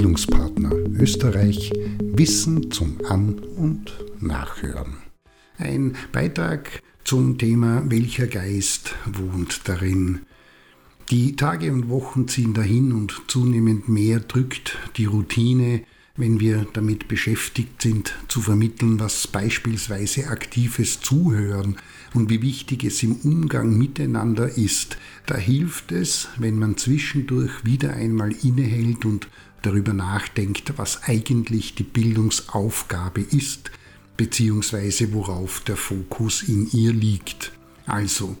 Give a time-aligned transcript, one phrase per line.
[0.00, 1.70] Bildungspartner Österreich
[2.02, 4.94] Wissen zum An- und Nachhören.
[5.58, 10.20] Ein Beitrag zum Thema Welcher Geist wohnt darin?
[11.10, 15.82] Die Tage und Wochen ziehen dahin und zunehmend mehr drückt die Routine,
[16.20, 21.76] wenn wir damit beschäftigt sind, zu vermitteln, was beispielsweise aktives Zuhören
[22.12, 24.98] und wie wichtig es im Umgang miteinander ist.
[25.26, 29.28] Da hilft es, wenn man zwischendurch wieder einmal innehält und
[29.62, 33.70] darüber nachdenkt, was eigentlich die Bildungsaufgabe ist,
[34.18, 37.52] beziehungsweise worauf der Fokus in ihr liegt.
[37.86, 38.36] Also,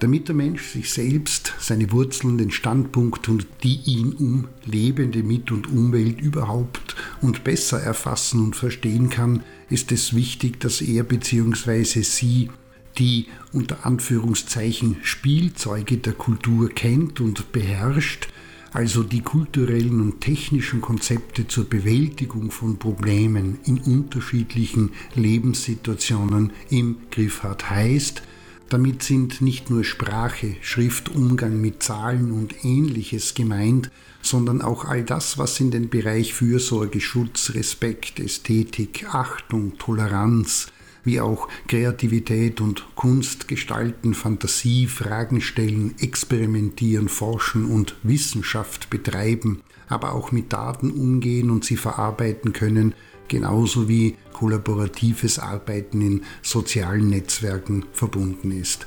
[0.00, 5.66] damit der Mensch sich selbst, seine Wurzeln, den Standpunkt und die ihn umlebende Mit- und
[5.68, 6.85] Umwelt überhaupt
[7.20, 12.02] und besser erfassen und verstehen kann, ist es wichtig, dass er bzw.
[12.02, 12.50] sie
[12.98, 18.28] die unter Anführungszeichen Spielzeuge der Kultur kennt und beherrscht,
[18.72, 27.42] also die kulturellen und technischen Konzepte zur Bewältigung von Problemen in unterschiedlichen Lebenssituationen im Griff
[27.42, 28.22] hat, heißt,
[28.68, 33.90] damit sind nicht nur Sprache, Schrift, Umgang mit Zahlen und ähnliches gemeint,
[34.22, 40.66] sondern auch all das, was in den Bereich Fürsorge, Schutz, Respekt, Ästhetik, Achtung, Toleranz,
[41.04, 50.12] wie auch Kreativität und Kunst gestalten, Fantasie, Fragen stellen, experimentieren, forschen und Wissenschaft betreiben, aber
[50.14, 52.94] auch mit Daten umgehen und sie verarbeiten können,
[53.28, 58.86] genauso wie kollaboratives Arbeiten in sozialen Netzwerken verbunden ist.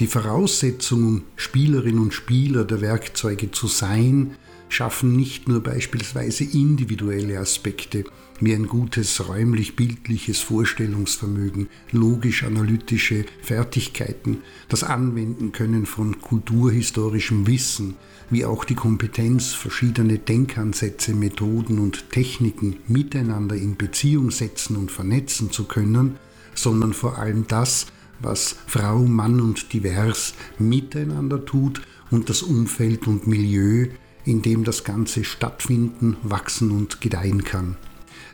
[0.00, 4.36] Die Voraussetzung, um Spielerinnen und Spieler der Werkzeuge zu sein,
[4.68, 8.04] schaffen nicht nur beispielsweise individuelle Aspekte
[8.40, 17.94] wie ein gutes räumlich-bildliches Vorstellungsvermögen, logisch-analytische Fertigkeiten, das Anwenden können von kulturhistorischem Wissen,
[18.28, 25.50] wie auch die Kompetenz, verschiedene Denkansätze, Methoden und Techniken miteinander in Beziehung setzen und vernetzen
[25.50, 26.16] zu können,
[26.54, 27.86] sondern vor allem das,
[28.20, 33.88] was Frau, Mann und divers miteinander tut und das Umfeld und Milieu,
[34.26, 37.76] in dem das Ganze stattfinden, wachsen und gedeihen kann.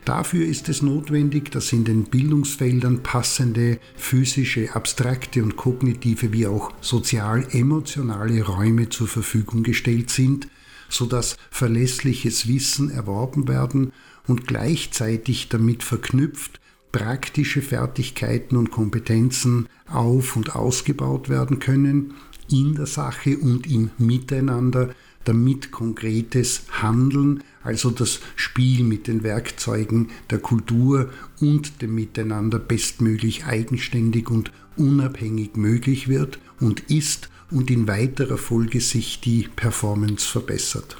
[0.04, 6.72] Dafür ist es notwendig, dass in den Bildungsfeldern passende physische, abstrakte und kognitive wie auch
[6.80, 10.48] sozial-emotionale Räume zur Verfügung gestellt sind,
[10.88, 13.92] sodass verlässliches Wissen erworben werden
[14.26, 16.60] und gleichzeitig damit verknüpft
[16.90, 22.14] praktische Fertigkeiten und Kompetenzen auf und ausgebaut werden können,
[22.50, 24.94] in der Sache und im Miteinander,
[25.24, 31.10] damit konkretes Handeln, also das Spiel mit den Werkzeugen der Kultur
[31.40, 38.80] und dem Miteinander bestmöglich eigenständig und unabhängig möglich wird und ist und in weiterer Folge
[38.80, 40.96] sich die Performance verbessert.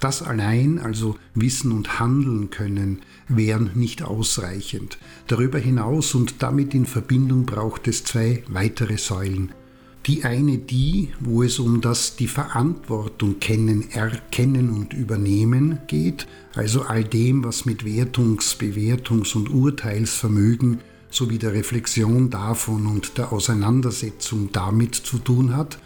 [0.00, 4.98] Das allein, also Wissen und Handeln können, wären nicht ausreichend.
[5.26, 9.52] Darüber hinaus und damit in Verbindung braucht es zwei weitere Säulen.
[10.06, 16.82] Die eine die, wo es um das die Verantwortung kennen, erkennen und übernehmen geht, also
[16.82, 20.78] all dem, was mit Wertungs-, Bewertungs- und Urteilsvermögen
[21.10, 25.78] sowie der Reflexion davon und der Auseinandersetzung damit zu tun hat,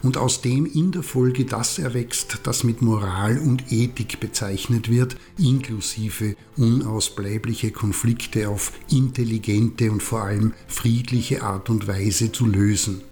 [0.00, 5.16] und aus dem in der Folge das erwächst, das mit Moral und Ethik bezeichnet wird,
[5.36, 13.02] inklusive unausbleibliche Konflikte auf intelligente und vor allem friedliche Art und Weise zu lösen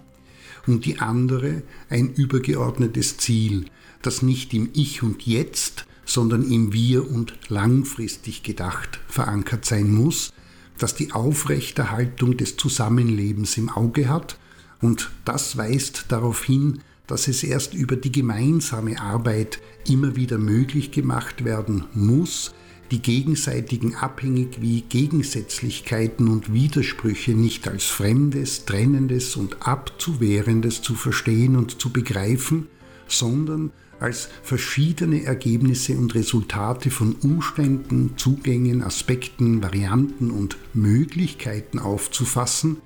[0.66, 3.66] und die andere ein übergeordnetes Ziel,
[4.02, 10.32] das nicht im Ich und Jetzt, sondern im Wir und langfristig gedacht verankert sein muss,
[10.78, 14.38] das die Aufrechterhaltung des Zusammenlebens im Auge hat
[14.80, 20.90] und das weist darauf hin, dass es erst über die gemeinsame Arbeit immer wieder möglich
[20.90, 22.52] gemacht werden muss,
[22.90, 31.56] die gegenseitigen Abhängig wie Gegensätzlichkeiten und Widersprüche nicht als Fremdes, Trennendes und Abzuwehrendes zu verstehen
[31.56, 32.68] und zu begreifen,
[33.08, 42.78] sondern als verschiedene Ergebnisse und Resultate von Umständen, Zugängen, Aspekten, Varianten und Möglichkeiten aufzufassen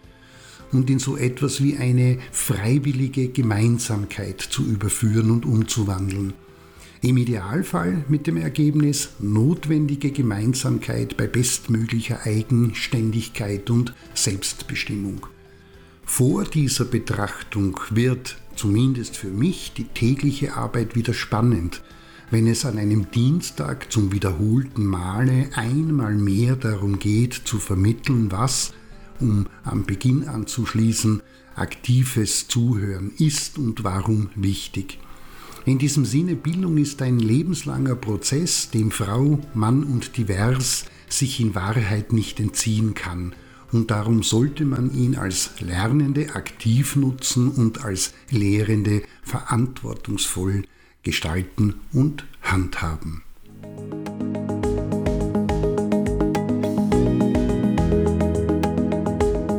[0.73, 6.33] und in so etwas wie eine freiwillige Gemeinsamkeit zu überführen und umzuwandeln.
[7.03, 15.27] Im Idealfall mit dem Ergebnis notwendige Gemeinsamkeit bei bestmöglicher Eigenständigkeit und Selbstbestimmung.
[16.05, 21.81] Vor dieser Betrachtung wird, zumindest für mich, die tägliche Arbeit wieder spannend,
[22.31, 28.75] wenn es an einem Dienstag zum wiederholten Male einmal mehr darum geht zu vermitteln, was,
[29.21, 31.23] um am Beginn anzuschließen,
[31.57, 34.99] aktives Zuhören ist und warum wichtig.
[35.67, 41.55] In diesem Sinne, Bildung ist ein lebenslanger Prozess, dem Frau, Mann und Divers sich in
[41.55, 43.35] Wahrheit nicht entziehen kann.
[43.71, 50.65] Und darum sollte man ihn als Lernende aktiv nutzen und als Lehrende verantwortungsvoll
[51.03, 53.23] gestalten und handhaben.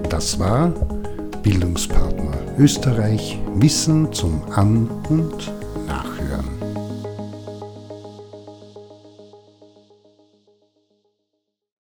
[0.10, 0.70] Das war
[1.44, 5.52] Bildungspartner Österreich Wissen zum An- und